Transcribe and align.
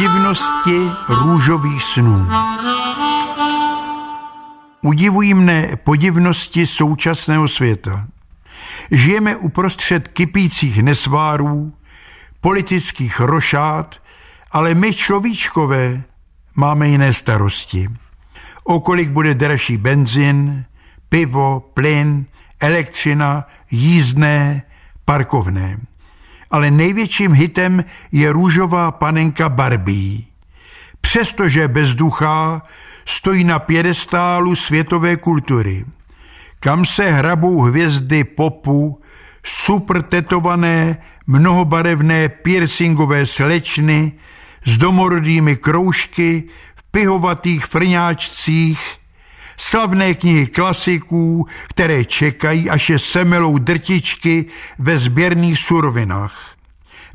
podivnosti 0.00 0.90
růžových 1.08 1.82
snů. 1.82 2.28
Udivují 4.82 5.34
mne 5.34 5.76
podivnosti 5.84 6.66
současného 6.66 7.48
světa. 7.48 8.06
Žijeme 8.90 9.36
uprostřed 9.36 10.08
kypících 10.08 10.82
nesvárů, 10.82 11.72
politických 12.40 13.20
rošát, 13.20 13.96
ale 14.50 14.74
my 14.74 14.94
človíčkové 14.94 16.02
máme 16.54 16.88
jiné 16.88 17.12
starosti. 17.12 17.88
O 18.64 18.80
kolik 18.80 19.10
bude 19.10 19.34
dražší 19.34 19.76
benzin, 19.76 20.64
pivo, 21.08 21.60
plyn, 21.74 22.26
elektřina, 22.60 23.46
jízdné, 23.70 24.62
parkovné. 25.04 25.89
Ale 26.50 26.70
největším 26.70 27.32
hitem 27.32 27.84
je 28.12 28.32
růžová 28.32 28.90
panenka 28.90 29.48
Barbie. 29.48 30.22
Přestože 31.00 31.68
bezduchá 31.68 32.62
stojí 33.06 33.44
na 33.44 33.58
pědestálu 33.58 34.54
světové 34.54 35.16
kultury, 35.16 35.84
kam 36.60 36.84
se 36.84 37.10
hrabou 37.10 37.60
hvězdy 37.60 38.24
popu, 38.24 39.00
super 39.44 40.02
tetované, 40.02 40.96
mnohobarevné 41.26 42.28
piercingové 42.28 43.26
slečny 43.26 44.12
s 44.64 44.78
domorodými 44.78 45.56
kroužky 45.56 46.42
v 46.76 46.82
pihovatých 46.90 47.66
frňáčcích, 47.66 48.99
slavné 49.60 50.14
knihy 50.14 50.46
klasiků, 50.46 51.46
které 51.68 52.04
čekají, 52.04 52.70
až 52.70 52.90
je 52.90 52.98
semelou 52.98 53.58
drtičky 53.58 54.46
ve 54.78 54.98
sběrných 54.98 55.58
surovinách. 55.58 56.56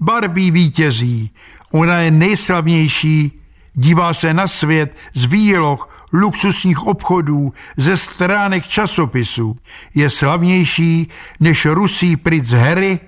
Barbie 0.00 0.50
vítězí, 0.50 1.30
ona 1.70 1.98
je 1.98 2.10
nejslavnější, 2.10 3.40
dívá 3.74 4.14
se 4.14 4.34
na 4.34 4.48
svět 4.48 4.96
z 5.14 5.24
výloh 5.24 6.06
luxusních 6.12 6.86
obchodů, 6.86 7.52
ze 7.76 7.96
stránek 7.96 8.68
časopisu. 8.68 9.58
Je 9.94 10.10
slavnější 10.10 11.08
než 11.40 11.66
rusí 11.66 12.16
princ 12.16 12.50
Harry 12.50 13.00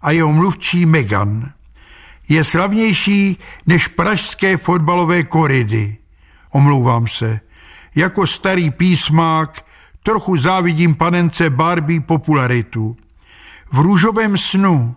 a 0.00 0.10
jeho 0.10 0.32
mluvčí 0.32 0.86
Meghan. 0.86 1.52
Je 2.28 2.44
slavnější 2.44 3.38
než 3.66 3.88
pražské 3.88 4.56
fotbalové 4.56 5.22
koridy. 5.22 5.96
Omlouvám 6.50 7.08
se. 7.08 7.40
Jako 7.96 8.26
starý 8.26 8.70
písmák 8.70 9.64
trochu 10.02 10.36
závidím 10.36 10.94
panence 10.94 11.50
Barbie 11.50 12.00
popularitu. 12.00 12.96
V 13.72 13.78
růžovém 13.78 14.38
snu 14.38 14.96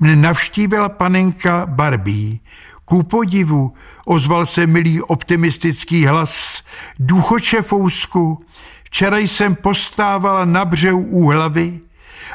mne 0.00 0.16
navštívila 0.16 0.88
panenka 0.88 1.66
Barbie. 1.66 2.38
Ku 2.84 3.02
podivu 3.02 3.72
ozval 4.04 4.46
se 4.46 4.66
milý 4.66 5.02
optimistický 5.02 6.06
hlas. 6.06 6.62
Důchodče 6.98 7.62
Fousku, 7.62 8.44
včera 8.84 9.18
jsem 9.18 9.54
postávala 9.54 10.44
na 10.44 10.64
břehu 10.64 11.00
úhlavy 11.00 11.80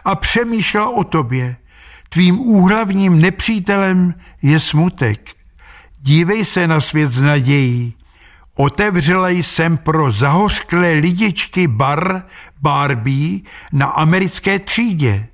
a 0.05 0.15
přemýšlela 0.15 0.89
o 0.89 1.03
tobě. 1.03 1.55
Tvým 2.09 2.39
úhlavním 2.39 3.21
nepřítelem 3.21 4.13
je 4.41 4.59
smutek. 4.59 5.35
Dívej 6.01 6.45
se 6.45 6.67
na 6.67 6.81
svět 6.81 7.11
s 7.11 7.21
nadějí. 7.21 7.93
Otevřela 8.55 9.29
jsem 9.29 9.77
pro 9.77 10.11
zahořklé 10.11 10.91
lidičky 10.91 11.67
bar 11.67 12.23
Barbie 12.61 13.39
na 13.73 13.85
americké 13.85 14.59
třídě. 14.59 15.27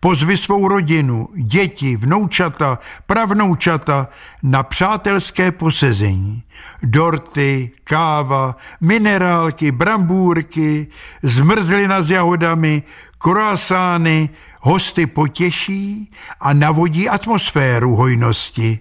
Pozvi 0.00 0.36
svou 0.36 0.68
rodinu, 0.68 1.28
děti, 1.36 1.96
vnoučata, 1.96 2.78
pravnoučata 3.06 4.08
na 4.42 4.62
přátelské 4.62 5.52
posezení. 5.52 6.42
Dorty, 6.82 7.70
káva, 7.84 8.56
minerálky, 8.80 9.72
brambůrky, 9.72 10.86
zmrzlina 11.22 12.02
s 12.02 12.10
jahodami, 12.10 12.82
kroasány, 13.18 14.28
hosty 14.60 15.06
potěší 15.06 16.12
a 16.40 16.52
navodí 16.52 17.08
atmosféru 17.08 17.96
hojnosti. 17.96 18.78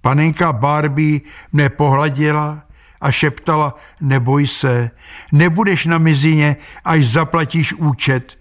Panenka 0.00 0.52
Barbie 0.52 1.20
mne 1.52 1.68
pohladila 1.68 2.67
a 3.00 3.12
šeptala, 3.12 3.74
neboj 4.00 4.46
se, 4.46 4.90
nebudeš 5.32 5.86
na 5.86 5.98
mizině, 5.98 6.56
až 6.84 7.06
zaplatíš 7.06 7.72
účet. 7.72 8.38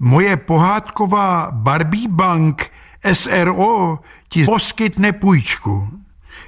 Moje 0.00 0.36
pohádková 0.36 1.48
Barbie 1.50 2.08
Bank 2.08 2.70
SRO 3.12 3.98
ti 4.28 4.44
poskytne 4.44 5.12
půjčku. 5.12 5.88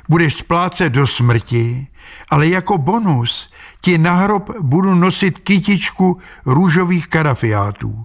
Budeš 0.08 0.34
splácet 0.34 0.92
do 0.92 1.06
smrti, 1.06 1.86
ale 2.30 2.48
jako 2.48 2.78
bonus 2.78 3.50
ti 3.80 3.98
na 3.98 4.14
hrob 4.14 4.50
budu 4.60 4.94
nosit 4.94 5.38
kytičku 5.38 6.18
růžových 6.46 7.08
karafiátů. 7.08 8.04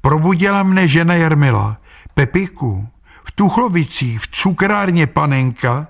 Probudila 0.00 0.62
mne 0.62 0.88
žena 0.88 1.14
Jarmila, 1.14 1.76
Pepiku, 2.14 2.88
v 3.24 3.32
Tuchlovicích, 3.32 4.20
v 4.20 4.28
cukrárně 4.30 5.06
panenka, 5.06 5.86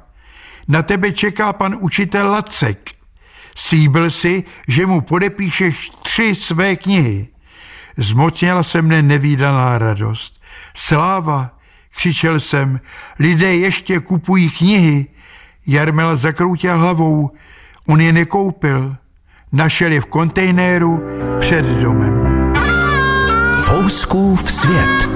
na 0.68 0.82
tebe 0.82 1.12
čeká 1.12 1.52
pan 1.52 1.76
učitel 1.80 2.30
Lacek. 2.30 2.90
Slíbil 3.56 4.10
si, 4.10 4.44
že 4.68 4.86
mu 4.86 5.00
podepíšeš 5.00 5.90
tři 6.02 6.34
své 6.34 6.76
knihy. 6.76 7.28
Zmocnila 7.96 8.62
se 8.62 8.82
mne 8.82 9.02
nevýdaná 9.02 9.78
radost. 9.78 10.40
Sláva, 10.74 11.50
křičel 11.96 12.40
jsem, 12.40 12.80
lidé 13.18 13.54
ještě 13.54 14.00
kupují 14.00 14.50
knihy. 14.50 15.06
Jarmila 15.66 16.16
zakroutil 16.16 16.78
hlavou, 16.78 17.30
on 17.86 18.00
je 18.00 18.12
nekoupil. 18.12 18.96
Našel 19.52 19.92
je 19.92 20.00
v 20.00 20.06
kontejnéru 20.06 21.02
před 21.38 21.64
domem. 21.64 22.52
Fouskův 23.64 24.52
svět. 24.52 25.07